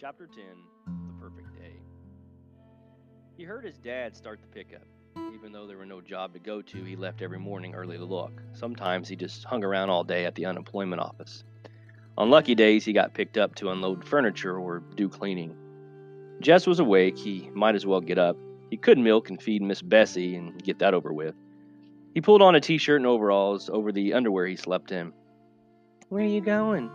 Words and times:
Chapter 0.00 0.28
10 0.28 0.44
The 0.86 1.20
Perfect 1.20 1.56
Day. 1.56 1.72
He 3.36 3.42
heard 3.42 3.64
his 3.64 3.78
dad 3.78 4.16
start 4.16 4.40
the 4.40 4.46
pickup. 4.46 4.86
Even 5.34 5.50
though 5.50 5.66
there 5.66 5.76
were 5.76 5.86
no 5.86 6.00
job 6.00 6.32
to 6.34 6.38
go 6.38 6.62
to, 6.62 6.84
he 6.84 6.94
left 6.94 7.20
every 7.20 7.40
morning 7.40 7.74
early 7.74 7.98
to 7.98 8.04
look. 8.04 8.40
Sometimes 8.52 9.08
he 9.08 9.16
just 9.16 9.42
hung 9.42 9.64
around 9.64 9.90
all 9.90 10.04
day 10.04 10.24
at 10.24 10.36
the 10.36 10.46
unemployment 10.46 11.02
office. 11.02 11.42
On 12.16 12.30
lucky 12.30 12.54
days, 12.54 12.84
he 12.84 12.92
got 12.92 13.12
picked 13.12 13.36
up 13.36 13.56
to 13.56 13.70
unload 13.70 14.04
furniture 14.04 14.56
or 14.56 14.84
do 14.94 15.08
cleaning. 15.08 15.56
Jess 16.40 16.64
was 16.64 16.78
awake. 16.78 17.18
He 17.18 17.50
might 17.52 17.74
as 17.74 17.84
well 17.84 18.00
get 18.00 18.18
up. 18.18 18.36
He 18.70 18.76
could 18.76 18.98
milk 18.98 19.30
and 19.30 19.42
feed 19.42 19.62
Miss 19.62 19.82
Bessie 19.82 20.36
and 20.36 20.62
get 20.62 20.78
that 20.78 20.94
over 20.94 21.12
with. 21.12 21.34
He 22.14 22.20
pulled 22.20 22.42
on 22.42 22.54
a 22.54 22.60
t 22.60 22.78
shirt 22.78 23.00
and 23.00 23.06
overalls 23.06 23.68
over 23.68 23.90
the 23.90 24.14
underwear 24.14 24.46
he 24.46 24.54
slept 24.54 24.92
in. 24.92 25.12
Where 26.08 26.22
are 26.22 26.28
you 26.28 26.40
going? 26.40 26.88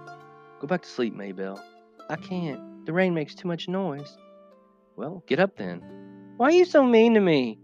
Go 0.62 0.68
back 0.68 0.84
to 0.84 0.90
sleep, 0.90 1.14
Maybelle. 1.14 1.62
I 2.10 2.16
can't. 2.16 2.73
The 2.86 2.94
rain 2.94 3.14
makes 3.14 3.36
too 3.36 3.48
much 3.48 3.68
noise. 3.68 4.18
Well, 4.96 5.24
get 5.28 5.40
up 5.40 5.56
then. 5.56 5.82
Why 6.38 6.48
are 6.48 6.52
you 6.52 6.66
so 6.66 6.84
mean 6.84 7.14
to 7.14 7.20
me? 7.20 7.60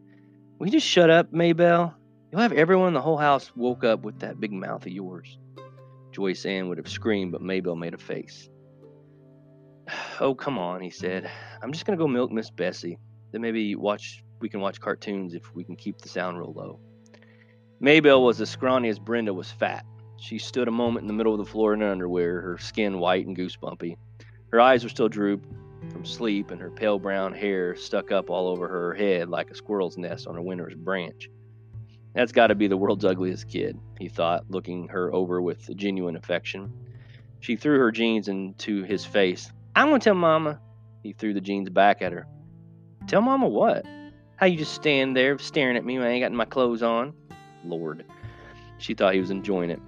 Will 0.58 0.68
you 0.68 0.72
just 0.72 0.88
shut 0.88 1.10
up, 1.10 1.34
Maybelle? 1.34 1.96
You'll 2.32 2.42
have 2.42 2.54
everyone 2.54 2.90
in 2.90 2.94
the 2.94 3.02
whole 3.02 3.18
house 3.18 3.52
woke 3.56 3.84
up 3.84 4.04
with 4.04 4.20
that 4.20 4.40
big 4.40 4.52
mouth 4.52 4.86
of 4.86 4.92
yours. 4.92 5.38
Joyce 6.12 6.46
Ann 6.46 6.70
would 6.70 6.78
have 6.78 6.88
screamed, 6.90 7.32
but 7.32 7.42
Maybelle 7.42 7.76
made 7.76 7.94
a 7.94 7.98
face. 7.98 8.50
Oh, 10.22 10.36
come 10.36 10.58
on, 10.60 10.82
he 10.82 10.90
said. 10.90 11.32
I'm 11.64 11.72
just 11.72 11.86
going 11.86 11.98
to 11.98 12.04
go 12.04 12.08
milk 12.08 12.30
Miss 12.30 12.50
Bessie. 12.50 13.00
Then 13.32 13.42
maybe 13.42 13.76
watch 13.76 14.22
we 14.42 14.50
can 14.50 14.60
watch 14.60 14.82
cartoons 14.82 15.34
if 15.34 15.56
we 15.56 15.64
can 15.64 15.76
keep 15.76 16.00
the 16.00 16.10
sound 16.10 16.38
real 16.38 16.54
low. 16.54 16.80
Maybelle 17.80 18.24
was 18.24 18.42
as 18.42 18.50
scrawny 18.50 18.90
as 18.90 19.00
Brenda 19.00 19.34
was 19.34 19.50
fat. 19.50 19.86
She 20.18 20.38
stood 20.38 20.68
a 20.68 20.72
moment 20.72 21.04
in 21.04 21.08
the 21.08 21.14
middle 21.14 21.34
of 21.34 21.40
the 21.40 21.50
floor 21.50 21.74
in 21.74 21.80
her 21.80 21.90
underwear, 21.90 22.42
her 22.42 22.58
skin 22.58 23.00
white 23.00 23.26
and 23.26 23.38
goosebumpy. 23.38 23.96
Her 24.52 24.60
eyes 24.60 24.84
were 24.84 24.90
still 24.90 25.10
drooped 25.10 25.48
from 25.92 26.06
sleep, 26.06 26.52
and 26.52 26.60
her 26.60 26.72
pale 26.72 27.00
brown 27.00 27.34
hair 27.34 27.76
stuck 27.76 28.12
up 28.12 28.30
all 28.30 28.48
over 28.48 28.68
her 28.68 28.94
head 28.94 29.30
like 29.30 29.52
a 29.52 29.56
squirrel's 29.56 29.98
nest 29.98 30.28
on 30.28 30.38
a 30.38 30.42
winter's 30.42 30.76
branch. 30.76 31.30
That's 32.16 32.32
got 32.32 32.48
to 32.48 32.56
be 32.56 32.68
the 32.68 32.78
world's 32.78 33.06
ugliest 33.06 33.48
kid, 33.48 33.80
he 34.00 34.10
thought, 34.10 34.50
looking 34.50 34.88
her 34.88 35.14
over 35.14 35.42
with 35.42 35.76
genuine 35.76 36.16
affection. 36.16 36.74
She 37.40 37.56
threw 37.56 37.78
her 37.80 37.92
jeans 37.92 38.28
into 38.28 38.84
his 38.84 39.06
face. 39.06 39.52
I'm 39.76 39.90
going 39.90 40.00
to 40.00 40.04
tell 40.04 40.16
Mama. 40.16 40.60
He 41.04 41.14
threw 41.14 41.34
the 41.34 41.42
jeans 41.42 41.70
back 41.70 42.02
at 42.02 42.12
her. 42.12 42.28
Tell 43.08 43.22
Mama 43.22 43.48
what? 43.48 43.86
How 44.36 44.48
you 44.48 44.58
just 44.58 44.74
stand 44.74 45.16
there 45.16 45.38
staring 45.38 45.78
at 45.78 45.86
me 45.86 45.98
when 45.98 46.08
I 46.08 46.12
ain't 46.12 46.24
got 46.24 46.32
my 46.32 46.46
clothes 46.46 46.82
on? 46.82 47.14
Lord. 47.64 48.04
She 48.80 48.94
thought 48.94 49.14
he 49.14 49.20
was 49.20 49.32
enjoying 49.32 49.70
it. 49.70 49.80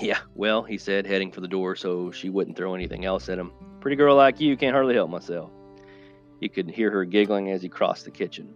Yeah, 0.00 0.18
well, 0.34 0.62
he 0.62 0.78
said, 0.78 1.06
heading 1.06 1.32
for 1.32 1.40
the 1.40 1.48
door 1.48 1.74
so 1.74 2.10
she 2.10 2.28
wouldn't 2.28 2.56
throw 2.56 2.74
anything 2.74 3.04
else 3.04 3.28
at 3.28 3.38
him. 3.38 3.52
Pretty 3.80 3.96
girl 3.96 4.16
like 4.16 4.40
you 4.40 4.56
can't 4.56 4.74
hardly 4.74 4.94
help 4.94 5.10
myself. 5.10 5.50
He 6.40 6.48
could 6.48 6.70
hear 6.70 6.90
her 6.90 7.04
giggling 7.04 7.50
as 7.50 7.62
he 7.62 7.68
crossed 7.68 8.04
the 8.04 8.10
kitchen. 8.10 8.54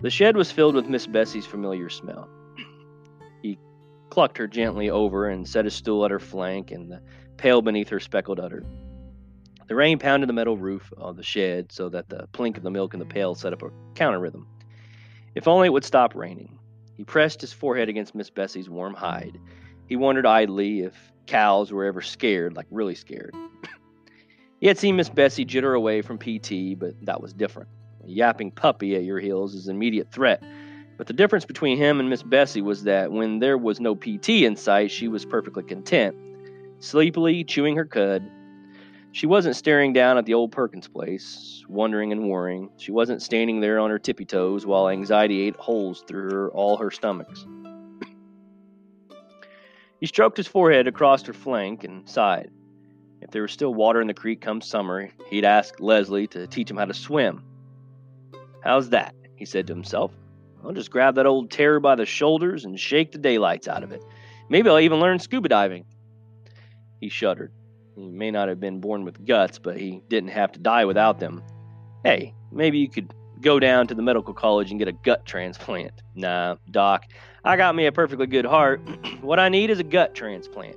The 0.00 0.10
shed 0.10 0.36
was 0.36 0.50
filled 0.50 0.74
with 0.74 0.88
Miss 0.88 1.06
Bessie's 1.06 1.46
familiar 1.46 1.88
smell. 1.88 2.28
He 3.42 3.58
clucked 4.10 4.38
her 4.38 4.46
gently 4.46 4.90
over 4.90 5.28
and 5.28 5.48
set 5.48 5.64
his 5.64 5.74
stool 5.74 6.04
at 6.04 6.10
her 6.10 6.20
flank 6.20 6.70
and 6.70 6.90
the 6.90 7.00
pail 7.36 7.62
beneath 7.62 7.88
her 7.88 8.00
speckled 8.00 8.38
udder. 8.38 8.64
The 9.68 9.74
rain 9.74 9.98
pounded 9.98 10.28
the 10.28 10.34
metal 10.34 10.56
roof 10.56 10.92
of 10.96 11.16
the 11.16 11.22
shed 11.22 11.72
so 11.72 11.88
that 11.88 12.08
the 12.08 12.28
plink 12.32 12.56
of 12.56 12.62
the 12.62 12.70
milk 12.70 12.94
in 12.94 13.00
the 13.00 13.06
pail 13.06 13.34
set 13.34 13.52
up 13.52 13.62
a 13.62 13.70
counter 13.94 14.20
rhythm. 14.20 14.46
If 15.34 15.48
only 15.48 15.66
it 15.68 15.72
would 15.72 15.84
stop 15.84 16.14
raining. 16.14 16.58
He 16.94 17.04
pressed 17.04 17.40
his 17.40 17.52
forehead 17.52 17.88
against 17.88 18.14
Miss 18.14 18.28
Bessie's 18.28 18.68
warm 18.68 18.94
hide. 18.94 19.38
He 19.88 19.96
wondered 19.96 20.26
idly 20.26 20.80
if 20.80 20.94
cows 21.26 21.72
were 21.72 21.84
ever 21.84 22.00
scared, 22.00 22.56
like 22.56 22.66
really 22.70 22.94
scared. 22.94 23.34
he 24.60 24.66
had 24.66 24.78
seen 24.78 24.96
Miss 24.96 25.08
Bessie 25.08 25.44
jitter 25.44 25.76
away 25.76 26.02
from 26.02 26.18
PT, 26.18 26.78
but 26.78 26.94
that 27.04 27.20
was 27.20 27.32
different. 27.32 27.68
A 28.04 28.08
yapping 28.08 28.50
puppy 28.50 28.96
at 28.96 29.04
your 29.04 29.20
heels 29.20 29.54
is 29.54 29.68
an 29.68 29.76
immediate 29.76 30.10
threat. 30.10 30.42
But 30.96 31.06
the 31.06 31.12
difference 31.12 31.44
between 31.44 31.78
him 31.78 32.00
and 32.00 32.10
Miss 32.10 32.22
Bessie 32.22 32.62
was 32.62 32.84
that 32.84 33.10
when 33.10 33.38
there 33.38 33.58
was 33.58 33.80
no 33.80 33.94
PT 33.94 34.28
in 34.28 34.56
sight, 34.56 34.90
she 34.90 35.08
was 35.08 35.24
perfectly 35.24 35.62
content, 35.62 36.16
sleepily 36.80 37.44
chewing 37.44 37.76
her 37.76 37.86
cud, 37.86 38.22
she 39.14 39.26
wasn't 39.26 39.56
staring 39.56 39.92
down 39.92 40.16
at 40.16 40.24
the 40.24 40.32
old 40.32 40.52
Perkins 40.52 40.88
place, 40.88 41.62
wondering 41.68 42.12
and 42.12 42.30
worrying. 42.30 42.70
She 42.78 42.92
wasn't 42.92 43.20
standing 43.20 43.60
there 43.60 43.78
on 43.78 43.90
her 43.90 43.98
tippy 43.98 44.24
toes 44.24 44.64
while 44.64 44.88
anxiety 44.88 45.42
ate 45.42 45.56
holes 45.56 46.02
through 46.08 46.30
her, 46.30 46.50
all 46.52 46.78
her 46.78 46.90
stomachs. 46.90 47.46
He 50.02 50.08
stroked 50.08 50.36
his 50.36 50.48
forehead 50.48 50.88
across 50.88 51.22
her 51.22 51.32
flank 51.32 51.84
and 51.84 52.08
sighed. 52.08 52.50
If 53.20 53.30
there 53.30 53.42
was 53.42 53.52
still 53.52 53.72
water 53.72 54.00
in 54.00 54.08
the 54.08 54.14
creek 54.14 54.40
come 54.40 54.60
summer, 54.60 55.08
he'd 55.30 55.44
ask 55.44 55.78
Leslie 55.78 56.26
to 56.26 56.48
teach 56.48 56.68
him 56.68 56.76
how 56.76 56.86
to 56.86 56.92
swim. 56.92 57.44
How's 58.64 58.90
that? 58.90 59.14
he 59.36 59.44
said 59.44 59.68
to 59.68 59.72
himself. 59.72 60.10
I'll 60.64 60.72
just 60.72 60.90
grab 60.90 61.14
that 61.14 61.26
old 61.26 61.52
terror 61.52 61.78
by 61.78 61.94
the 61.94 62.04
shoulders 62.04 62.64
and 62.64 62.80
shake 62.80 63.12
the 63.12 63.18
daylights 63.18 63.68
out 63.68 63.84
of 63.84 63.92
it. 63.92 64.02
Maybe 64.48 64.68
I'll 64.68 64.80
even 64.80 64.98
learn 64.98 65.20
scuba 65.20 65.48
diving. 65.48 65.84
He 67.00 67.08
shuddered. 67.08 67.52
He 67.94 68.08
may 68.08 68.32
not 68.32 68.48
have 68.48 68.58
been 68.58 68.80
born 68.80 69.04
with 69.04 69.24
guts, 69.24 69.60
but 69.60 69.78
he 69.78 70.02
didn't 70.08 70.30
have 70.30 70.50
to 70.52 70.58
die 70.58 70.84
without 70.84 71.20
them. 71.20 71.44
Hey, 72.02 72.34
maybe 72.50 72.78
you 72.78 72.88
could 72.88 73.14
go 73.40 73.60
down 73.60 73.86
to 73.86 73.94
the 73.94 74.02
medical 74.02 74.34
college 74.34 74.70
and 74.70 74.80
get 74.80 74.88
a 74.88 74.92
gut 74.92 75.24
transplant. 75.24 75.92
Nah, 76.16 76.56
doc, 76.72 77.04
I 77.44 77.56
got 77.56 77.74
me 77.74 77.86
a 77.86 77.92
perfectly 77.92 78.26
good 78.26 78.44
heart. 78.44 78.80
what 79.20 79.40
I 79.40 79.48
need 79.48 79.70
is 79.70 79.80
a 79.80 79.84
gut 79.84 80.14
transplant. 80.14 80.76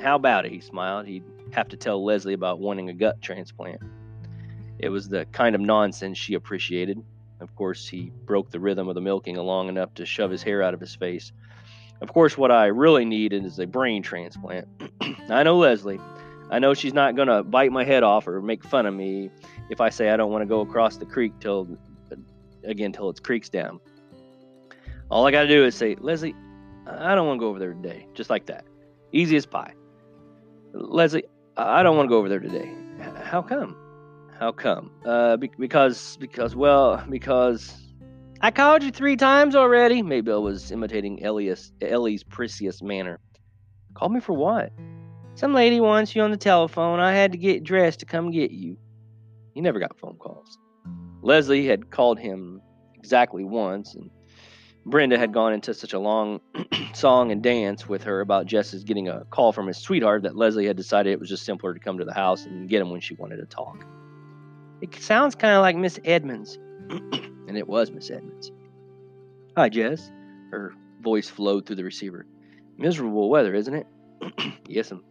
How 0.00 0.16
about 0.16 0.46
it? 0.46 0.52
He 0.52 0.60
smiled. 0.60 1.06
He'd 1.06 1.24
have 1.52 1.68
to 1.68 1.76
tell 1.76 2.02
Leslie 2.02 2.32
about 2.32 2.58
wanting 2.58 2.88
a 2.88 2.94
gut 2.94 3.20
transplant. 3.20 3.82
It 4.78 4.88
was 4.88 5.08
the 5.08 5.26
kind 5.26 5.54
of 5.54 5.60
nonsense 5.60 6.16
she 6.16 6.34
appreciated. 6.34 7.04
Of 7.40 7.54
course, 7.54 7.86
he 7.86 8.10
broke 8.24 8.50
the 8.50 8.60
rhythm 8.60 8.88
of 8.88 8.94
the 8.94 9.00
milking 9.02 9.36
long 9.36 9.68
enough 9.68 9.92
to 9.94 10.06
shove 10.06 10.30
his 10.30 10.42
hair 10.42 10.62
out 10.62 10.72
of 10.72 10.80
his 10.80 10.94
face. 10.94 11.32
Of 12.00 12.12
course, 12.12 12.38
what 12.38 12.50
I 12.50 12.66
really 12.66 13.04
need 13.04 13.34
is 13.34 13.58
a 13.58 13.66
brain 13.66 14.02
transplant. 14.02 14.68
I 15.28 15.42
know 15.42 15.58
Leslie. 15.58 16.00
I 16.50 16.58
know 16.58 16.72
she's 16.72 16.94
not 16.94 17.14
going 17.14 17.28
to 17.28 17.42
bite 17.42 17.72
my 17.72 17.84
head 17.84 18.02
off 18.02 18.26
or 18.26 18.40
make 18.40 18.64
fun 18.64 18.86
of 18.86 18.94
me 18.94 19.30
if 19.68 19.82
I 19.82 19.90
say 19.90 20.08
I 20.10 20.16
don't 20.16 20.32
want 20.32 20.42
to 20.42 20.46
go 20.46 20.62
across 20.62 20.96
the 20.96 21.06
creek 21.06 21.32
till 21.40 21.68
again 22.64 22.92
till 22.92 23.10
it's 23.10 23.20
creeks 23.20 23.50
down. 23.50 23.80
All 25.10 25.26
I 25.26 25.30
got 25.30 25.42
to 25.42 25.48
do 25.48 25.64
is 25.64 25.74
say, 25.74 25.96
Leslie, 25.98 26.36
I 26.86 27.14
don't 27.14 27.26
want 27.26 27.38
to 27.38 27.40
go 27.40 27.48
over 27.48 27.58
there 27.58 27.74
today. 27.74 28.06
Just 28.14 28.30
like 28.30 28.46
that. 28.46 28.64
Easy 29.12 29.36
as 29.36 29.46
pie. 29.46 29.74
Leslie, 30.72 31.24
I 31.56 31.82
don't 31.82 31.96
want 31.96 32.06
to 32.06 32.10
go 32.10 32.18
over 32.18 32.28
there 32.28 32.40
today. 32.40 32.72
How 33.22 33.42
come? 33.42 33.76
How 34.38 34.52
come? 34.52 34.92
Uh, 35.04 35.36
be- 35.36 35.50
because, 35.58 36.16
because, 36.18 36.54
well, 36.54 37.04
because 37.10 37.74
I 38.40 38.50
called 38.50 38.82
you 38.82 38.90
three 38.90 39.16
times 39.16 39.56
already. 39.56 40.00
Maybelle 40.00 40.42
was 40.42 40.70
imitating 40.70 41.24
Elias, 41.24 41.72
Ellie's 41.82 42.22
precious 42.22 42.80
manner. 42.80 43.18
Called 43.94 44.12
me 44.12 44.20
for 44.20 44.32
what? 44.32 44.70
Some 45.34 45.54
lady 45.54 45.80
wants 45.80 46.14
you 46.14 46.22
on 46.22 46.30
the 46.30 46.36
telephone. 46.36 47.00
I 47.00 47.12
had 47.12 47.32
to 47.32 47.38
get 47.38 47.64
dressed 47.64 48.00
to 48.00 48.06
come 48.06 48.30
get 48.30 48.52
you. 48.52 48.76
He 49.54 49.60
never 49.60 49.80
got 49.80 49.98
phone 49.98 50.16
calls. 50.16 50.56
Leslie 51.22 51.66
had 51.66 51.90
called 51.90 52.18
him 52.18 52.62
exactly 52.94 53.44
once, 53.44 53.94
and 53.94 54.10
Brenda 54.86 55.18
had 55.18 55.32
gone 55.32 55.52
into 55.52 55.74
such 55.74 55.92
a 55.92 55.98
long 55.98 56.40
song 56.94 57.30
and 57.32 57.42
dance 57.42 57.88
with 57.88 58.02
her 58.04 58.20
about 58.20 58.46
Jess's 58.46 58.84
getting 58.84 59.08
a 59.08 59.24
call 59.26 59.52
from 59.52 59.66
his 59.66 59.76
sweetheart 59.76 60.22
that 60.22 60.36
Leslie 60.36 60.66
had 60.66 60.76
decided 60.76 61.12
it 61.12 61.20
was 61.20 61.28
just 61.28 61.44
simpler 61.44 61.74
to 61.74 61.80
come 61.80 61.98
to 61.98 62.04
the 62.04 62.14
house 62.14 62.46
and 62.46 62.68
get 62.68 62.80
him 62.80 62.90
when 62.90 63.00
she 63.00 63.14
wanted 63.14 63.36
to 63.36 63.46
talk. 63.46 63.84
It 64.80 64.94
sounds 64.94 65.34
kind 65.34 65.54
of 65.54 65.60
like 65.60 65.76
Miss 65.76 66.00
Edmunds. 66.04 66.58
and 66.90 67.56
it 67.56 67.68
was 67.68 67.90
Miss 67.90 68.10
Edmunds. 68.10 68.50
Hi, 69.56 69.68
Jess. 69.68 70.10
Her 70.50 70.72
voice 71.00 71.28
flowed 71.28 71.66
through 71.66 71.76
the 71.76 71.84
receiver. 71.84 72.26
Miserable 72.78 73.28
weather, 73.28 73.54
isn't 73.54 73.74
it? 73.74 73.86
yes'm. 74.68 75.02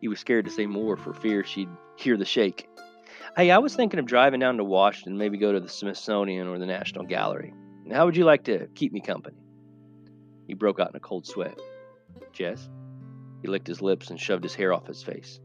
He 0.00 0.08
was 0.08 0.20
scared 0.20 0.44
to 0.44 0.50
say 0.50 0.66
more 0.66 0.96
for 0.96 1.14
fear 1.14 1.44
she'd 1.44 1.68
hear 1.96 2.16
the 2.16 2.24
shake. 2.24 2.68
Hey, 3.36 3.50
I 3.50 3.58
was 3.58 3.74
thinking 3.74 3.98
of 3.98 4.06
driving 4.06 4.40
down 4.40 4.58
to 4.58 4.64
Washington, 4.64 5.16
maybe 5.16 5.38
go 5.38 5.52
to 5.52 5.60
the 5.60 5.68
Smithsonian 5.68 6.46
or 6.46 6.58
the 6.58 6.66
National 6.66 7.04
Gallery. 7.04 7.52
How 7.92 8.04
would 8.04 8.16
you 8.16 8.24
like 8.24 8.44
to 8.44 8.66
keep 8.74 8.92
me 8.92 9.00
company? 9.00 9.36
He 10.46 10.54
broke 10.54 10.80
out 10.80 10.90
in 10.90 10.96
a 10.96 11.00
cold 11.00 11.26
sweat. 11.26 11.58
Jess? 12.32 12.68
He 13.42 13.48
licked 13.48 13.66
his 13.66 13.80
lips 13.80 14.10
and 14.10 14.18
shoved 14.18 14.42
his 14.42 14.54
hair 14.54 14.72
off 14.72 14.86
his 14.86 15.02
face. 15.02 15.40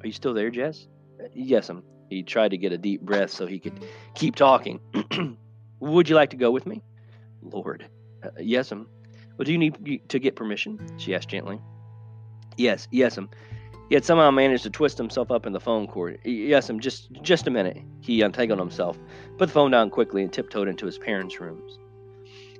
Are 0.00 0.06
you 0.06 0.12
still 0.12 0.34
there, 0.34 0.50
Jess? 0.50 0.86
Yes, 1.34 1.68
I'm. 1.68 1.82
He 2.08 2.22
tried 2.22 2.50
to 2.52 2.56
get 2.56 2.72
a 2.72 2.78
deep 2.78 3.02
breath 3.02 3.30
so 3.30 3.46
he 3.46 3.58
could 3.58 3.84
keep 4.14 4.34
talking. 4.34 4.80
would 5.80 6.08
you 6.08 6.14
like 6.14 6.30
to 6.30 6.36
go 6.36 6.50
with 6.50 6.66
me? 6.66 6.82
Lord. 7.42 7.86
Uh, 8.22 8.30
yes'm. 8.38 8.86
Well, 9.36 9.44
do 9.44 9.52
you 9.52 9.58
need 9.58 10.08
to 10.08 10.18
get 10.18 10.36
permission? 10.36 10.80
She 10.96 11.14
asked 11.14 11.28
gently. 11.28 11.60
Yes, 12.56 12.88
yes'm. 12.90 13.28
Had 13.94 14.04
somehow 14.04 14.30
managed 14.30 14.64
to 14.64 14.70
twist 14.70 14.98
himself 14.98 15.30
up 15.30 15.46
in 15.46 15.52
the 15.52 15.60
phone 15.60 15.86
cord. 15.86 16.18
Yes, 16.24 16.68
I'm 16.68 16.80
just 16.80 17.10
just 17.22 17.46
a 17.46 17.50
minute. 17.50 17.78
He 18.00 18.20
untangled 18.22 18.58
himself, 18.58 18.98
put 19.38 19.46
the 19.46 19.52
phone 19.52 19.70
down 19.70 19.90
quickly, 19.90 20.22
and 20.22 20.32
tiptoed 20.32 20.68
into 20.68 20.86
his 20.86 20.98
parents' 20.98 21.40
rooms. 21.40 21.78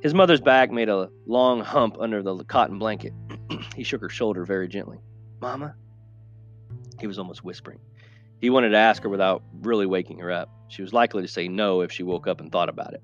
His 0.02 0.14
mother's 0.14 0.40
back 0.40 0.70
made 0.70 0.88
a 0.88 1.10
long 1.26 1.60
hump 1.60 1.96
under 1.98 2.22
the 2.22 2.44
cotton 2.44 2.78
blanket. 2.78 3.12
he 3.76 3.82
shook 3.82 4.00
her 4.00 4.08
shoulder 4.08 4.44
very 4.44 4.68
gently. 4.68 4.98
Mama? 5.40 5.74
He 7.00 7.06
was 7.06 7.18
almost 7.18 7.44
whispering. 7.44 7.80
He 8.40 8.50
wanted 8.50 8.70
to 8.70 8.76
ask 8.76 9.02
her 9.02 9.08
without 9.08 9.42
really 9.60 9.86
waking 9.86 10.20
her 10.20 10.30
up. 10.30 10.48
She 10.68 10.82
was 10.82 10.92
likely 10.92 11.22
to 11.22 11.28
say 11.28 11.48
no 11.48 11.80
if 11.80 11.90
she 11.90 12.04
woke 12.04 12.28
up 12.28 12.40
and 12.40 12.52
thought 12.52 12.68
about 12.68 12.94
it. 12.94 13.02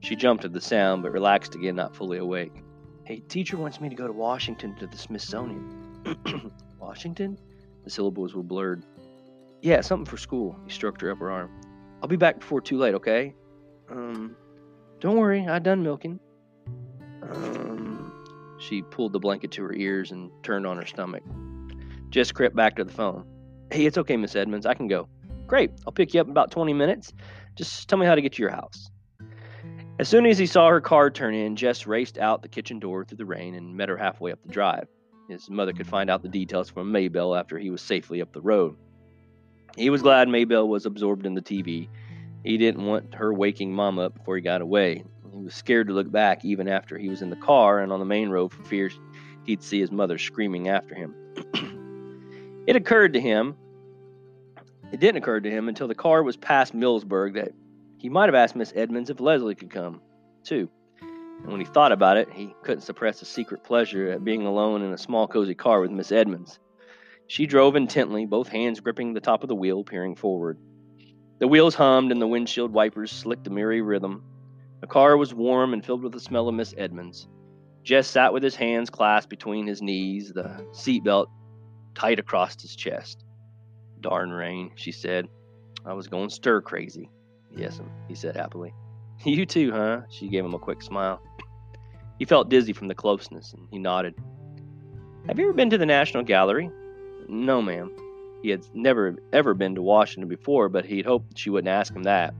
She 0.00 0.14
jumped 0.14 0.44
at 0.44 0.52
the 0.52 0.60
sound, 0.60 1.02
but 1.02 1.12
relaxed 1.12 1.54
again, 1.54 1.76
not 1.76 1.96
fully 1.96 2.18
awake. 2.18 2.62
Hey, 3.04 3.20
teacher 3.28 3.56
wants 3.56 3.80
me 3.80 3.88
to 3.88 3.94
go 3.94 4.06
to 4.06 4.12
Washington 4.12 4.74
to 4.76 4.86
the 4.86 4.98
Smithsonian. 4.98 5.78
Washington? 6.92 7.38
The 7.84 7.90
syllables 7.90 8.34
were 8.34 8.42
blurred. 8.42 8.84
Yeah, 9.62 9.80
something 9.80 10.04
for 10.04 10.18
school. 10.18 10.54
He 10.66 10.70
stroked 10.70 11.00
her 11.00 11.10
upper 11.10 11.30
arm. 11.30 11.50
I'll 12.02 12.08
be 12.08 12.16
back 12.16 12.40
before 12.40 12.60
too 12.60 12.76
late, 12.76 12.92
okay? 12.96 13.34
Um, 13.90 14.36
don't 15.00 15.16
worry, 15.16 15.48
I 15.48 15.58
done 15.58 15.82
milking. 15.82 16.20
Um, 17.22 18.12
she 18.58 18.82
pulled 18.82 19.14
the 19.14 19.18
blanket 19.18 19.52
to 19.52 19.62
her 19.62 19.72
ears 19.72 20.10
and 20.10 20.30
turned 20.42 20.66
on 20.66 20.76
her 20.76 20.84
stomach. 20.84 21.22
Jess 22.10 22.30
crept 22.30 22.54
back 22.54 22.76
to 22.76 22.84
the 22.84 22.92
phone. 22.92 23.24
Hey, 23.70 23.86
it's 23.86 23.96
okay, 23.96 24.18
Miss 24.18 24.36
Edmunds. 24.36 24.66
I 24.66 24.74
can 24.74 24.86
go. 24.86 25.08
Great. 25.46 25.70
I'll 25.86 25.94
pick 25.94 26.12
you 26.12 26.20
up 26.20 26.26
in 26.26 26.32
about 26.32 26.50
20 26.50 26.74
minutes. 26.74 27.14
Just 27.54 27.88
tell 27.88 27.98
me 27.98 28.04
how 28.04 28.14
to 28.14 28.20
get 28.20 28.34
to 28.34 28.42
your 28.42 28.50
house. 28.50 28.90
As 29.98 30.10
soon 30.10 30.26
as 30.26 30.36
he 30.36 30.44
saw 30.44 30.68
her 30.68 30.82
car 30.82 31.10
turn 31.10 31.34
in, 31.34 31.56
Jess 31.56 31.86
raced 31.86 32.18
out 32.18 32.42
the 32.42 32.48
kitchen 32.50 32.78
door 32.78 33.06
through 33.06 33.16
the 33.16 33.24
rain 33.24 33.54
and 33.54 33.74
met 33.74 33.88
her 33.88 33.96
halfway 33.96 34.30
up 34.30 34.42
the 34.42 34.52
drive. 34.52 34.88
His 35.32 35.48
mother 35.48 35.72
could 35.72 35.86
find 35.86 36.10
out 36.10 36.22
the 36.22 36.28
details 36.28 36.68
from 36.68 36.92
Maybelle 36.92 37.34
after 37.34 37.58
he 37.58 37.70
was 37.70 37.80
safely 37.80 38.20
up 38.20 38.32
the 38.32 38.40
road. 38.40 38.76
He 39.76 39.88
was 39.88 40.02
glad 40.02 40.28
Maybelle 40.28 40.68
was 40.68 40.84
absorbed 40.84 41.24
in 41.24 41.34
the 41.34 41.40
TV. 41.40 41.88
He 42.44 42.58
didn't 42.58 42.84
want 42.84 43.14
her 43.14 43.32
waking 43.32 43.72
Mom 43.72 43.98
up 43.98 44.14
before 44.14 44.36
he 44.36 44.42
got 44.42 44.60
away. 44.60 45.04
He 45.34 45.42
was 45.42 45.54
scared 45.54 45.86
to 45.86 45.94
look 45.94 46.10
back 46.10 46.44
even 46.44 46.68
after 46.68 46.98
he 46.98 47.08
was 47.08 47.22
in 47.22 47.30
the 47.30 47.36
car 47.36 47.80
and 47.80 47.90
on 47.90 47.98
the 47.98 48.04
main 48.04 48.28
road 48.28 48.52
for 48.52 48.62
fear 48.64 48.90
he'd 49.44 49.62
see 49.62 49.80
his 49.80 49.90
mother 49.90 50.18
screaming 50.18 50.68
after 50.68 50.94
him. 50.94 51.14
it 52.66 52.76
occurred 52.76 53.14
to 53.14 53.20
him, 53.20 53.56
it 54.92 55.00
didn't 55.00 55.22
occur 55.22 55.40
to 55.40 55.50
him 55.50 55.68
until 55.68 55.88
the 55.88 55.94
car 55.94 56.22
was 56.22 56.36
past 56.36 56.74
Millsburg 56.74 57.34
that 57.34 57.52
he 57.96 58.10
might 58.10 58.26
have 58.26 58.34
asked 58.34 58.54
Miss 58.54 58.72
Edmunds 58.76 59.08
if 59.08 59.20
Leslie 59.20 59.54
could 59.54 59.70
come, 59.70 60.02
too. 60.44 60.68
And 61.42 61.50
when 61.50 61.60
he 61.60 61.66
thought 61.66 61.92
about 61.92 62.16
it, 62.16 62.30
he 62.32 62.54
couldn't 62.62 62.82
suppress 62.82 63.22
a 63.22 63.24
secret 63.24 63.64
pleasure 63.64 64.10
at 64.10 64.24
being 64.24 64.46
alone 64.46 64.82
in 64.82 64.92
a 64.92 64.98
small, 64.98 65.26
cozy 65.26 65.54
car 65.54 65.80
with 65.80 65.90
Miss 65.90 66.12
Edmunds. 66.12 66.58
She 67.26 67.46
drove 67.46 67.76
intently, 67.76 68.26
both 68.26 68.48
hands 68.48 68.80
gripping 68.80 69.14
the 69.14 69.20
top 69.20 69.42
of 69.42 69.48
the 69.48 69.54
wheel, 69.54 69.84
peering 69.84 70.14
forward. 70.14 70.58
The 71.38 71.48
wheels 71.48 71.74
hummed 71.74 72.12
and 72.12 72.22
the 72.22 72.26
windshield 72.26 72.72
wipers 72.72 73.10
slicked 73.10 73.46
a 73.46 73.50
merry 73.50 73.82
rhythm. 73.82 74.22
The 74.80 74.86
car 74.86 75.16
was 75.16 75.34
warm 75.34 75.72
and 75.72 75.84
filled 75.84 76.02
with 76.02 76.12
the 76.12 76.20
smell 76.20 76.48
of 76.48 76.54
Miss 76.54 76.74
Edmunds. 76.76 77.28
Jess 77.82 78.06
sat 78.06 78.32
with 78.32 78.42
his 78.42 78.54
hands 78.54 78.90
clasped 78.90 79.30
between 79.30 79.66
his 79.66 79.82
knees, 79.82 80.32
the 80.32 80.64
seatbelt 80.72 81.26
tight 81.94 82.20
across 82.20 82.60
his 82.60 82.76
chest. 82.76 83.24
Darn 84.00 84.30
rain, 84.30 84.70
she 84.76 84.92
said. 84.92 85.28
I 85.84 85.94
was 85.94 86.06
going 86.06 86.30
stir 86.30 86.60
crazy. 86.60 87.10
Yes'm, 87.56 87.90
he 88.08 88.14
said 88.14 88.36
happily. 88.36 88.72
You 89.26 89.46
too, 89.46 89.70
huh? 89.70 90.00
She 90.10 90.28
gave 90.28 90.44
him 90.44 90.54
a 90.54 90.58
quick 90.58 90.82
smile. 90.82 91.20
He 92.18 92.24
felt 92.24 92.48
dizzy 92.48 92.72
from 92.72 92.88
the 92.88 92.94
closeness, 92.94 93.52
and 93.52 93.68
he 93.70 93.78
nodded. 93.78 94.14
Have 95.28 95.38
you 95.38 95.44
ever 95.44 95.52
been 95.52 95.70
to 95.70 95.78
the 95.78 95.86
National 95.86 96.24
Gallery? 96.24 96.70
No, 97.28 97.62
ma'am. 97.62 97.92
He 98.42 98.50
had 98.50 98.66
never 98.74 99.16
ever 99.32 99.54
been 99.54 99.76
to 99.76 99.82
Washington 99.82 100.28
before, 100.28 100.68
but 100.68 100.84
he'd 100.84 101.06
hoped 101.06 101.38
she 101.38 101.50
wouldn't 101.50 101.72
ask 101.72 101.94
him 101.94 102.02
that. 102.02 102.34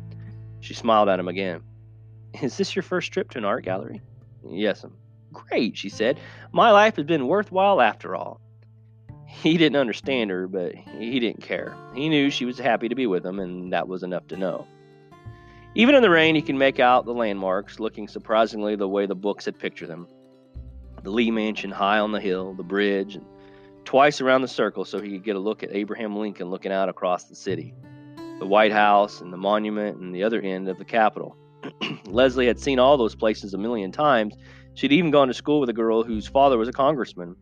She 0.60 0.74
smiled 0.74 1.08
at 1.08 1.20
him 1.20 1.28
again. 1.28 1.62
Is 2.42 2.56
this 2.56 2.74
your 2.74 2.82
first 2.82 3.12
trip 3.12 3.30
to 3.30 3.38
an 3.38 3.44
art 3.44 3.64
gallery? 3.64 4.00
Yes, 4.48 4.82
ma'am. 4.82 4.92
Great, 5.32 5.78
she 5.78 5.88
said. 5.88 6.18
My 6.50 6.72
life 6.72 6.96
has 6.96 7.06
been 7.06 7.28
worthwhile 7.28 7.80
after 7.80 8.16
all. 8.16 8.40
He 9.26 9.56
didn't 9.56 9.76
understand 9.76 10.30
her, 10.30 10.48
but 10.48 10.74
he 10.74 11.20
didn't 11.20 11.42
care. 11.42 11.74
He 11.94 12.08
knew 12.08 12.30
she 12.30 12.44
was 12.44 12.58
happy 12.58 12.88
to 12.88 12.94
be 12.94 13.06
with 13.06 13.24
him, 13.24 13.38
and 13.38 13.72
that 13.72 13.88
was 13.88 14.02
enough 14.02 14.26
to 14.28 14.36
know. 14.36 14.66
Even 15.74 15.94
in 15.94 16.02
the 16.02 16.10
rain, 16.10 16.34
he 16.34 16.42
could 16.42 16.54
make 16.54 16.80
out 16.80 17.06
the 17.06 17.14
landmarks, 17.14 17.80
looking 17.80 18.06
surprisingly 18.06 18.76
the 18.76 18.88
way 18.88 19.06
the 19.06 19.14
books 19.14 19.46
had 19.46 19.58
pictured 19.58 19.88
them. 19.88 20.06
The 21.02 21.10
Lee 21.10 21.30
Mansion 21.30 21.70
high 21.70 21.98
on 21.98 22.12
the 22.12 22.20
hill, 22.20 22.52
the 22.52 22.62
bridge, 22.62 23.16
and 23.16 23.24
twice 23.86 24.20
around 24.20 24.42
the 24.42 24.48
circle 24.48 24.84
so 24.84 25.00
he 25.00 25.10
could 25.12 25.24
get 25.24 25.36
a 25.36 25.40
look 25.40 25.62
at 25.62 25.74
Abraham 25.74 26.14
Lincoln 26.14 26.50
looking 26.50 26.72
out 26.72 26.90
across 26.90 27.24
the 27.24 27.34
city, 27.34 27.74
the 28.38 28.46
White 28.46 28.70
House 28.70 29.22
and 29.22 29.32
the 29.32 29.38
monument 29.38 29.98
and 29.98 30.14
the 30.14 30.22
other 30.22 30.42
end 30.42 30.68
of 30.68 30.76
the 30.76 30.84
Capitol. 30.84 31.36
Leslie 32.04 32.46
had 32.46 32.60
seen 32.60 32.78
all 32.78 32.98
those 32.98 33.14
places 33.14 33.54
a 33.54 33.58
million 33.58 33.90
times. 33.90 34.34
She'd 34.74 34.92
even 34.92 35.10
gone 35.10 35.28
to 35.28 35.34
school 35.34 35.58
with 35.58 35.70
a 35.70 35.74
girl 35.74 36.02
whose 36.02 36.26
father 36.26 36.58
was 36.58 36.68
a 36.68 36.72
congressman. 36.72 37.34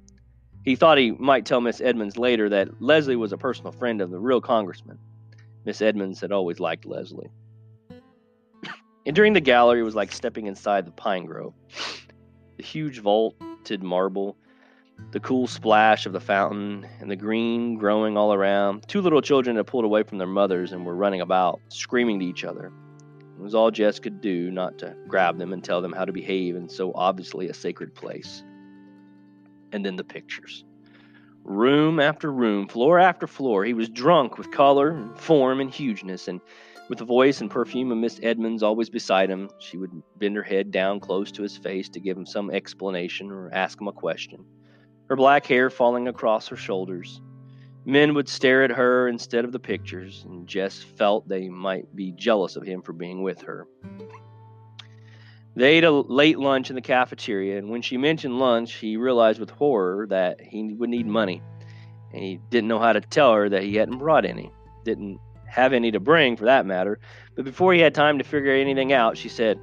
He 0.65 0.77
thought 0.77 0.99
he 0.99 1.11
might 1.13 1.47
tell 1.47 1.61
Miss 1.61 1.81
Edmunds 1.81 2.17
later 2.17 2.49
that 2.51 2.81
Leslie 2.81 3.17
was 3.17 3.33
a 3.33 3.39
personal 3.39 3.73
friend 3.73 4.01
of 4.01 4.11
the 4.11 4.21
real 4.21 4.41
congressman. 4.41 4.99
Miss 5.65 5.83
Edmunds 5.83 6.21
had 6.21 6.31
always 6.31 6.61
liked 6.61 6.87
Leslie. 6.87 7.31
Entering 9.07 9.33
the 9.33 9.41
gallery 9.41 9.83
was 9.83 9.95
like 9.95 10.13
stepping 10.13 10.47
inside 10.47 10.87
the 10.87 10.91
pine 10.91 11.25
grove. 11.25 11.55
The 12.59 12.63
huge 12.63 12.99
vaulted 12.99 13.83
marble, 13.83 14.37
the 15.13 15.21
cool 15.21 15.47
splash 15.47 16.05
of 16.05 16.13
the 16.13 16.21
fountain, 16.21 16.87
and 17.01 17.11
the 17.11 17.17
green 17.17 17.79
growing 17.79 18.19
all 18.19 18.35
around. 18.35 18.87
Two 18.89 19.01
little 19.01 19.23
children 19.23 19.57
had 19.57 19.67
pulled 19.67 19.87
away 19.87 20.03
from 20.03 20.19
their 20.19 20.27
mothers 20.27 20.73
and 20.73 20.85
were 20.85 20.95
running 20.95 21.23
about, 21.23 21.61
screaming 21.69 22.21
to 22.21 22.27
each 22.27 22.45
other. 22.45 22.71
It 23.39 23.43
was 23.43 23.55
all 23.55 23.71
Jess 23.71 23.99
could 23.99 24.21
do 24.21 24.51
not 24.51 24.77
to 24.81 24.95
grab 25.09 25.39
them 25.39 25.55
and 25.55 25.65
tell 25.65 25.81
them 25.81 25.95
how 25.95 26.05
to 26.05 26.13
behave 26.13 26.55
in 26.55 26.69
so 26.69 26.93
obviously 26.95 27.49
a 27.49 27.55
sacred 27.55 27.95
place. 27.95 28.45
And 29.73 29.83
then 29.85 29.97
the 29.97 30.05
pictures. 30.05 30.63
Room 31.43 32.01
after 32.01 32.31
room, 32.31 32.69
floor 32.69 32.99
after 32.99 33.27
floor, 33.27 33.65
he 33.65 33.73
was 33.73 33.89
drunk 33.89 34.37
with 34.37 34.51
color 34.51 34.91
and 34.91 35.19
form 35.19 35.59
and 35.59 35.71
hugeness, 35.71 36.29
and 36.29 36.43
with 36.91 36.99
the 36.99 37.05
voice 37.05 37.41
and 37.41 37.49
perfume 37.49 37.93
of 37.93 37.99
Miss 37.99 38.19
Edmunds 38.21 38.65
always 38.65 38.91
beside 38.91 39.31
him, 39.31 39.49
she 39.61 39.79
would 39.79 40.03
bend 40.19 40.35
her 40.35 40.43
head 40.43 40.73
down 40.73 40.99
close 40.99 41.31
to 41.31 41.43
his 41.43 41.57
face 41.57 41.89
to 41.89 42.01
give 42.01 42.17
him 42.17 42.27
some 42.27 42.51
explanation 42.51 43.31
or 43.31 43.49
ask 43.55 43.81
him 43.81 43.87
a 43.87 43.93
question, 43.93 44.45
her 45.09 45.15
black 45.15 45.47
hair 45.47 45.71
falling 45.71 46.09
across 46.09 46.49
her 46.49 46.57
shoulders. 46.57 47.23
Men 47.85 48.13
would 48.15 48.29
stare 48.29 48.65
at 48.65 48.73
her 48.73 49.07
instead 49.07 49.45
of 49.45 49.53
the 49.53 49.59
pictures, 49.61 50.25
and 50.29 50.49
Jess 50.49 50.83
felt 50.83 51.29
they 51.29 51.49
might 51.49 51.95
be 51.95 52.11
jealous 52.11 52.57
of 52.57 52.65
him 52.65 52.83
for 52.83 52.93
being 52.93 53.23
with 53.23 53.41
her. 53.43 53.69
They 55.55 55.77
ate 55.77 55.85
a 55.85 55.93
late 55.93 56.41
lunch 56.41 56.71
in 56.71 56.75
the 56.75 56.83
cafeteria, 56.83 57.57
and 57.57 57.71
when 57.71 57.83
she 57.83 57.99
mentioned 57.99 58.41
lunch, 58.41 58.75
he 58.75 58.97
realized 58.97 59.39
with 59.39 59.51
horror 59.51 60.09
that 60.09 60.41
he 60.41 60.75
would 60.75 60.91
need 60.91 61.07
money, 61.07 61.41
and 62.13 62.21
he 62.21 62.41
didn't 62.51 62.69
know 62.69 62.81
how 62.81 62.93
to 62.93 63.01
tell 63.01 63.33
her 63.33 63.49
that 63.49 63.63
he 63.63 63.77
hadn't 63.77 63.99
brought 63.99 64.25
any. 64.25 64.51
Didn't 64.85 65.21
have 65.51 65.73
any 65.73 65.91
to 65.91 66.01
bring 66.01 66.37
for 66.37 66.45
that 66.45 66.65
matter. 66.65 66.99
But 67.35 67.45
before 67.45 67.73
he 67.75 67.81
had 67.81 67.95
time 67.95 68.19
to 68.19 68.25
figure 68.25 68.53
anything 68.53 68.93
out, 68.93 69.19
she 69.19 69.29
said, 69.29 69.59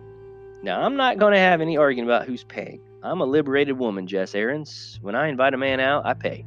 Now, 0.61 0.81
I'm 0.81 0.97
not 0.97 1.17
going 1.17 1.33
to 1.33 1.39
have 1.39 1.61
any 1.61 1.77
arguing 1.77 2.07
about 2.07 2.25
who's 2.25 2.43
paying. 2.43 2.81
I'm 3.03 3.21
a 3.21 3.25
liberated 3.25 3.77
woman, 3.77 4.05
Jess 4.05 4.35
Aarons. 4.35 4.99
When 5.01 5.15
I 5.15 5.27
invite 5.27 5.53
a 5.53 5.57
man 5.57 5.79
out, 5.79 6.05
I 6.05 6.13
pay. 6.13 6.45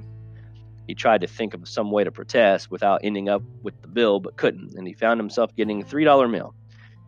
He 0.87 0.95
tried 0.95 1.23
to 1.23 1.27
think 1.27 1.55
of 1.55 1.69
some 1.69 1.91
way 1.91 2.05
to 2.05 2.11
protest 2.11 2.71
without 2.71 3.01
ending 3.03 3.29
up 3.29 3.43
with 3.63 3.81
the 3.81 3.89
bill, 3.89 4.21
but 4.21 4.37
couldn't, 4.37 4.75
and 4.75 4.87
he 4.87 4.93
found 4.93 5.21
himself 5.21 5.55
getting 5.57 5.83
a 5.83 5.85
$3 5.85 6.31
meal, 6.31 6.55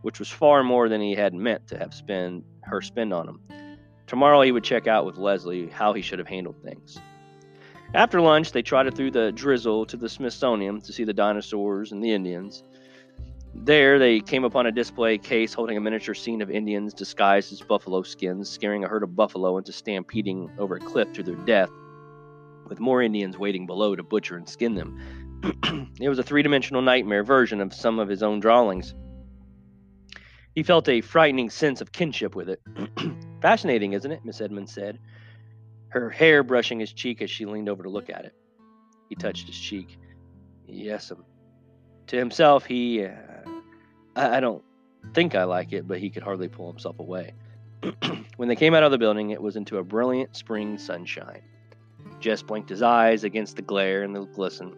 which 0.02 0.18
was 0.18 0.28
far 0.28 0.62
more 0.62 0.88
than 0.88 1.00
he 1.00 1.14
had 1.14 1.34
meant 1.34 1.66
to 1.68 1.78
have 1.78 1.92
spend 1.92 2.44
her 2.62 2.80
spend 2.80 3.12
on 3.12 3.28
him. 3.28 3.40
Tomorrow 4.06 4.42
he 4.42 4.52
would 4.52 4.64
check 4.64 4.86
out 4.86 5.04
with 5.04 5.16
Leslie 5.16 5.68
how 5.68 5.92
he 5.92 6.02
should 6.02 6.18
have 6.18 6.28
handled 6.28 6.56
things. 6.62 6.98
After 7.94 8.22
lunch, 8.22 8.52
they 8.52 8.62
trotted 8.62 8.94
through 8.94 9.10
the 9.10 9.32
drizzle 9.32 9.84
to 9.86 9.98
the 9.98 10.08
Smithsonian 10.08 10.80
to 10.80 10.92
see 10.94 11.04
the 11.04 11.12
dinosaurs 11.12 11.92
and 11.92 12.02
the 12.02 12.12
Indians. 12.12 12.64
There, 13.54 13.98
they 13.98 14.20
came 14.20 14.44
upon 14.44 14.64
a 14.64 14.72
display 14.72 15.18
case 15.18 15.52
holding 15.52 15.76
a 15.76 15.80
miniature 15.80 16.14
scene 16.14 16.40
of 16.40 16.50
Indians 16.50 16.94
disguised 16.94 17.52
as 17.52 17.60
buffalo 17.60 18.02
skins, 18.02 18.48
scaring 18.48 18.82
a 18.82 18.88
herd 18.88 19.02
of 19.02 19.14
buffalo 19.14 19.58
into 19.58 19.72
stampeding 19.72 20.50
over 20.58 20.76
a 20.76 20.80
cliff 20.80 21.12
to 21.12 21.22
their 21.22 21.34
death, 21.34 21.68
with 22.66 22.80
more 22.80 23.02
Indians 23.02 23.36
waiting 23.36 23.66
below 23.66 23.94
to 23.94 24.02
butcher 24.02 24.38
and 24.38 24.48
skin 24.48 24.74
them. 24.74 25.90
it 26.00 26.08
was 26.08 26.18
a 26.18 26.22
three 26.22 26.42
dimensional 26.42 26.80
nightmare 26.80 27.24
version 27.24 27.60
of 27.60 27.74
some 27.74 27.98
of 27.98 28.08
his 28.08 28.22
own 28.22 28.40
drawings. 28.40 28.94
He 30.54 30.62
felt 30.62 30.88
a 30.88 31.02
frightening 31.02 31.50
sense 31.50 31.82
of 31.82 31.92
kinship 31.92 32.34
with 32.34 32.48
it. 32.48 32.62
Fascinating, 33.42 33.92
isn't 33.92 34.10
it? 34.10 34.24
Miss 34.24 34.40
Edmunds 34.40 34.72
said 34.72 34.98
her 35.92 36.08
hair 36.08 36.42
brushing 36.42 36.80
his 36.80 36.92
cheek 36.92 37.20
as 37.20 37.30
she 37.30 37.44
leaned 37.44 37.68
over 37.68 37.82
to 37.82 37.90
look 37.90 38.08
at 38.08 38.24
it. 38.24 38.34
He 39.08 39.14
touched 39.14 39.46
his 39.46 39.58
cheek. 39.58 39.98
Yes'm. 40.66 41.22
To 42.08 42.16
himself, 42.16 42.64
he. 42.64 43.04
Uh, 43.04 43.10
I, 44.16 44.38
I 44.38 44.40
don't 44.40 44.64
think 45.12 45.34
I 45.34 45.44
like 45.44 45.72
it, 45.72 45.86
but 45.86 45.98
he 45.98 46.08
could 46.08 46.22
hardly 46.22 46.48
pull 46.48 46.70
himself 46.70 46.98
away. 46.98 47.34
when 48.36 48.48
they 48.48 48.56
came 48.56 48.74
out 48.74 48.82
of 48.82 48.90
the 48.90 48.98
building, 48.98 49.30
it 49.30 49.42
was 49.42 49.56
into 49.56 49.78
a 49.78 49.84
brilliant 49.84 50.34
spring 50.34 50.78
sunshine. 50.78 51.42
Jess 52.20 52.42
blinked 52.42 52.70
his 52.70 52.82
eyes 52.82 53.22
against 53.22 53.56
the 53.56 53.62
glare 53.62 54.02
and 54.02 54.16
the 54.16 54.24
glisten. 54.24 54.74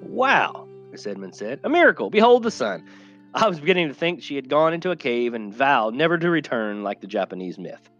Wow, 0.00 0.66
Miss 0.90 1.06
Edmund 1.06 1.34
said. 1.34 1.60
A 1.64 1.68
miracle. 1.68 2.08
Behold 2.08 2.44
the 2.44 2.50
sun. 2.50 2.86
I 3.34 3.46
was 3.46 3.60
beginning 3.60 3.88
to 3.88 3.94
think 3.94 4.22
she 4.22 4.36
had 4.36 4.48
gone 4.48 4.72
into 4.72 4.90
a 4.90 4.96
cave 4.96 5.34
and 5.34 5.52
vowed 5.52 5.94
never 5.94 6.16
to 6.16 6.30
return 6.30 6.82
like 6.82 7.02
the 7.02 7.06
Japanese 7.06 7.58
myth. 7.58 7.90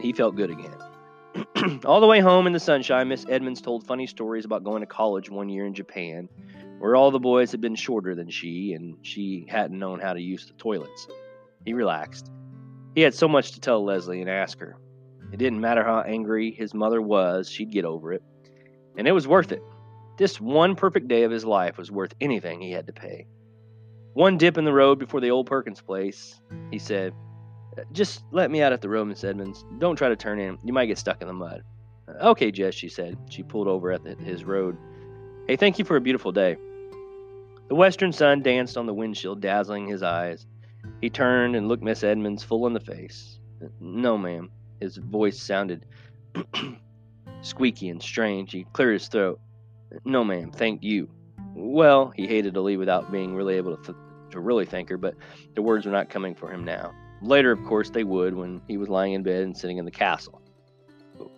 He 0.00 0.12
felt 0.12 0.36
good 0.36 0.50
again. 0.50 0.76
All 1.84 2.00
the 2.00 2.06
way 2.06 2.20
home 2.20 2.46
in 2.46 2.52
the 2.52 2.60
sunshine, 2.60 3.08
Miss 3.08 3.26
Edmunds 3.28 3.60
told 3.60 3.86
funny 3.86 4.06
stories 4.06 4.44
about 4.44 4.64
going 4.64 4.80
to 4.80 4.86
college 4.86 5.30
one 5.30 5.48
year 5.48 5.66
in 5.66 5.74
Japan, 5.74 6.28
where 6.78 6.96
all 6.96 7.10
the 7.10 7.18
boys 7.18 7.50
had 7.50 7.60
been 7.60 7.74
shorter 7.74 8.14
than 8.14 8.30
she, 8.30 8.72
and 8.72 8.96
she 9.02 9.46
hadn't 9.48 9.78
known 9.78 10.00
how 10.00 10.12
to 10.12 10.20
use 10.20 10.46
the 10.46 10.54
toilets. 10.54 11.06
He 11.64 11.72
relaxed. 11.72 12.30
He 12.94 13.02
had 13.02 13.14
so 13.14 13.28
much 13.28 13.52
to 13.52 13.60
tell 13.60 13.84
Leslie 13.84 14.20
and 14.20 14.30
ask 14.30 14.58
her. 14.58 14.78
It 15.32 15.36
didn't 15.36 15.60
matter 15.60 15.84
how 15.84 16.00
angry 16.00 16.50
his 16.50 16.74
mother 16.74 17.00
was, 17.00 17.48
she'd 17.48 17.70
get 17.70 17.84
over 17.84 18.12
it. 18.12 18.22
And 18.96 19.06
it 19.06 19.12
was 19.12 19.28
worth 19.28 19.52
it. 19.52 19.62
This 20.16 20.40
one 20.40 20.74
perfect 20.74 21.08
day 21.08 21.22
of 21.22 21.30
his 21.30 21.44
life 21.44 21.78
was 21.78 21.90
worth 21.90 22.14
anything 22.20 22.60
he 22.60 22.72
had 22.72 22.86
to 22.88 22.92
pay. 22.92 23.26
One 24.14 24.38
dip 24.38 24.58
in 24.58 24.64
the 24.64 24.72
road 24.72 24.98
before 24.98 25.20
the 25.20 25.30
old 25.30 25.46
Perkins 25.46 25.80
place, 25.80 26.40
he 26.72 26.78
said, 26.78 27.14
Just 27.92 28.24
let 28.30 28.50
me 28.50 28.62
out 28.62 28.72
at 28.72 28.80
the 28.80 28.88
road, 28.88 29.06
Miss 29.06 29.24
Edmunds. 29.24 29.64
Don't 29.78 29.96
try 29.96 30.08
to 30.08 30.16
turn 30.16 30.38
in. 30.38 30.58
You 30.64 30.72
might 30.72 30.86
get 30.86 30.98
stuck 30.98 31.20
in 31.20 31.28
the 31.28 31.34
mud. 31.34 31.62
Uh, 32.08 32.30
okay, 32.30 32.50
Jess, 32.50 32.74
she 32.74 32.88
said. 32.88 33.16
She 33.28 33.42
pulled 33.42 33.68
over 33.68 33.92
at 33.92 34.04
the, 34.04 34.14
his 34.16 34.44
road. 34.44 34.76
Hey, 35.46 35.56
thank 35.56 35.78
you 35.78 35.84
for 35.84 35.96
a 35.96 36.00
beautiful 36.00 36.32
day. 36.32 36.56
The 37.68 37.74
western 37.74 38.12
sun 38.12 38.42
danced 38.42 38.76
on 38.76 38.86
the 38.86 38.94
windshield, 38.94 39.40
dazzling 39.40 39.86
his 39.86 40.02
eyes. 40.02 40.46
He 41.00 41.10
turned 41.10 41.56
and 41.56 41.68
looked 41.68 41.82
Miss 41.82 42.02
Edmunds 42.02 42.42
full 42.42 42.66
in 42.66 42.72
the 42.72 42.80
face. 42.80 43.38
No, 43.80 44.18
ma'am. 44.18 44.50
His 44.80 44.96
voice 44.96 45.40
sounded 45.40 45.86
squeaky 47.42 47.90
and 47.90 48.02
strange. 48.02 48.52
He 48.52 48.64
cleared 48.72 48.94
his 48.94 49.08
throat. 49.08 49.40
No, 50.04 50.24
ma'am. 50.24 50.50
Thank 50.50 50.82
you. 50.82 51.08
Well, 51.54 52.12
he 52.16 52.26
hated 52.26 52.54
to 52.54 52.60
leave 52.60 52.78
without 52.78 53.12
being 53.12 53.34
really 53.34 53.54
able 53.54 53.76
to, 53.76 53.82
th- 53.82 53.98
to 54.30 54.40
really 54.40 54.64
thank 54.64 54.88
her, 54.88 54.96
but 54.96 55.14
the 55.54 55.62
words 55.62 55.84
were 55.84 55.92
not 55.92 56.08
coming 56.08 56.34
for 56.34 56.50
him 56.50 56.64
now. 56.64 56.92
Later, 57.22 57.52
of 57.52 57.62
course, 57.64 57.90
they 57.90 58.04
would 58.04 58.34
when 58.34 58.62
he 58.66 58.76
was 58.76 58.88
lying 58.88 59.12
in 59.12 59.22
bed 59.22 59.42
and 59.42 59.56
sitting 59.56 59.78
in 59.78 59.84
the 59.84 59.90
castle. 59.90 60.40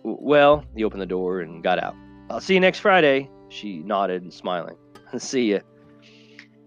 Well, 0.03 0.63
he 0.75 0.83
opened 0.83 1.01
the 1.01 1.07
door 1.07 1.41
and 1.41 1.63
got 1.63 1.83
out. 1.83 1.95
I'll 2.29 2.39
see 2.39 2.53
you 2.53 2.59
next 2.59 2.79
Friday. 2.79 3.29
She 3.49 3.79
nodded 3.79 4.23
and 4.23 4.33
smiling. 4.33 4.77
see 5.17 5.51
you. 5.51 5.61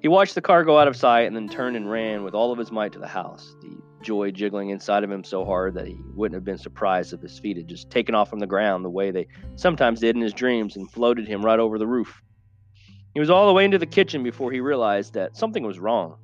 He 0.02 0.08
watched 0.08 0.34
the 0.34 0.42
car 0.42 0.64
go 0.64 0.78
out 0.78 0.86
of 0.86 0.96
sight 0.96 1.22
and 1.22 1.34
then 1.34 1.48
turned 1.48 1.76
and 1.76 1.90
ran 1.90 2.22
with 2.22 2.34
all 2.34 2.52
of 2.52 2.58
his 2.58 2.70
might 2.70 2.92
to 2.92 2.98
the 2.98 3.06
house, 3.08 3.56
the 3.62 3.76
joy 4.02 4.30
jiggling 4.30 4.68
inside 4.68 5.02
of 5.02 5.10
him 5.10 5.24
so 5.24 5.44
hard 5.44 5.74
that 5.74 5.86
he 5.86 5.98
wouldn't 6.14 6.36
have 6.36 6.44
been 6.44 6.58
surprised 6.58 7.12
if 7.12 7.20
his 7.20 7.38
feet 7.38 7.56
had 7.56 7.66
just 7.66 7.90
taken 7.90 8.14
off 8.14 8.30
from 8.30 8.38
the 8.38 8.46
ground 8.46 8.84
the 8.84 8.90
way 8.90 9.10
they 9.10 9.26
sometimes 9.56 10.00
did 10.00 10.14
in 10.14 10.22
his 10.22 10.34
dreams 10.34 10.76
and 10.76 10.90
floated 10.90 11.26
him 11.26 11.44
right 11.44 11.58
over 11.58 11.78
the 11.78 11.86
roof. 11.86 12.22
He 13.14 13.20
was 13.20 13.30
all 13.30 13.46
the 13.46 13.52
way 13.54 13.64
into 13.64 13.78
the 13.78 13.86
kitchen 13.86 14.22
before 14.22 14.52
he 14.52 14.60
realized 14.60 15.14
that 15.14 15.36
something 15.36 15.64
was 15.64 15.78
wrong. 15.78 16.18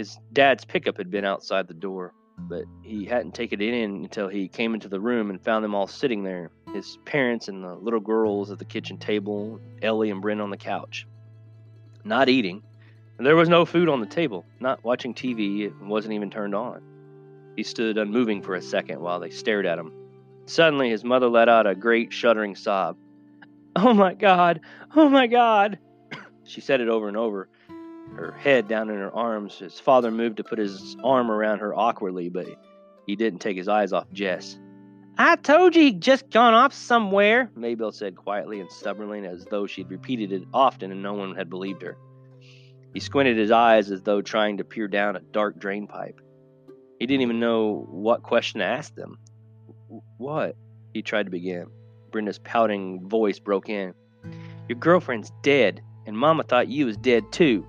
His 0.00 0.18
dad's 0.32 0.64
pickup 0.64 0.96
had 0.96 1.10
been 1.10 1.26
outside 1.26 1.68
the 1.68 1.74
door, 1.74 2.14
but 2.38 2.64
he 2.82 3.04
hadn't 3.04 3.34
taken 3.34 3.60
it 3.60 3.74
in 3.74 3.96
until 3.96 4.28
he 4.28 4.48
came 4.48 4.72
into 4.72 4.88
the 4.88 4.98
room 4.98 5.28
and 5.28 5.38
found 5.38 5.62
them 5.62 5.74
all 5.74 5.86
sitting 5.86 6.24
there 6.24 6.50
his 6.72 6.96
parents 7.04 7.48
and 7.48 7.62
the 7.62 7.74
little 7.74 8.00
girls 8.00 8.50
at 8.50 8.58
the 8.58 8.64
kitchen 8.64 8.96
table, 8.96 9.60
Ellie 9.82 10.10
and 10.10 10.22
Bryn 10.22 10.40
on 10.40 10.48
the 10.48 10.56
couch. 10.56 11.06
Not 12.02 12.30
eating. 12.30 12.62
And 13.18 13.26
there 13.26 13.36
was 13.36 13.50
no 13.50 13.66
food 13.66 13.90
on 13.90 14.00
the 14.00 14.06
table, 14.06 14.46
not 14.58 14.82
watching 14.82 15.12
TV, 15.12 15.66
it 15.66 15.78
wasn't 15.82 16.14
even 16.14 16.30
turned 16.30 16.54
on. 16.54 16.80
He 17.54 17.62
stood 17.62 17.98
unmoving 17.98 18.40
for 18.40 18.54
a 18.54 18.62
second 18.62 19.00
while 19.00 19.20
they 19.20 19.28
stared 19.28 19.66
at 19.66 19.78
him. 19.78 19.92
Suddenly, 20.46 20.88
his 20.88 21.04
mother 21.04 21.28
let 21.28 21.50
out 21.50 21.66
a 21.66 21.74
great 21.74 22.10
shuddering 22.10 22.56
sob. 22.56 22.96
Oh 23.76 23.92
my 23.92 24.14
God! 24.14 24.60
Oh 24.96 25.10
my 25.10 25.26
God! 25.26 25.78
she 26.44 26.62
said 26.62 26.80
it 26.80 26.88
over 26.88 27.06
and 27.06 27.18
over, 27.18 27.50
her 28.16 28.32
head 28.32 28.68
down 28.68 28.90
in 28.90 28.96
her 28.96 29.14
arms. 29.14 29.58
His 29.58 29.78
father 29.78 30.10
moved 30.10 30.38
to 30.38 30.44
put 30.44 30.58
his 30.58 30.96
arm 31.02 31.30
around 31.30 31.60
her 31.60 31.74
awkwardly, 31.74 32.28
but 32.28 32.46
he 33.06 33.16
didn't 33.16 33.40
take 33.40 33.56
his 33.56 33.68
eyes 33.68 33.92
off 33.92 34.10
Jess. 34.12 34.58
I 35.18 35.36
told 35.36 35.76
you 35.76 35.82
he'd 35.82 36.00
just 36.00 36.30
gone 36.30 36.54
off 36.54 36.72
somewhere, 36.72 37.50
Maybelle 37.54 37.92
said 37.92 38.16
quietly 38.16 38.60
and 38.60 38.70
stubbornly, 38.70 39.26
as 39.26 39.44
though 39.44 39.66
she'd 39.66 39.90
repeated 39.90 40.32
it 40.32 40.44
often 40.54 40.92
and 40.92 41.02
no 41.02 41.12
one 41.12 41.34
had 41.34 41.50
believed 41.50 41.82
her. 41.82 41.98
He 42.94 43.00
squinted 43.00 43.36
his 43.36 43.50
eyes 43.50 43.90
as 43.90 44.02
though 44.02 44.22
trying 44.22 44.56
to 44.58 44.64
peer 44.64 44.88
down 44.88 45.16
a 45.16 45.20
dark 45.20 45.58
drain 45.58 45.86
pipe. 45.86 46.20
He 46.98 47.06
didn't 47.06 47.22
even 47.22 47.40
know 47.40 47.86
what 47.90 48.22
question 48.22 48.60
to 48.60 48.66
ask 48.66 48.94
them. 48.94 49.18
What? 50.18 50.56
He 50.92 51.02
tried 51.02 51.24
to 51.24 51.30
begin. 51.30 51.66
Brenda's 52.10 52.38
pouting 52.38 53.08
voice 53.08 53.38
broke 53.38 53.68
in. 53.68 53.94
Your 54.68 54.78
girlfriend's 54.78 55.32
dead, 55.42 55.82
and 56.06 56.16
Mama 56.16 56.42
thought 56.42 56.68
you 56.68 56.86
was 56.86 56.96
dead 56.96 57.30
too. 57.30 57.66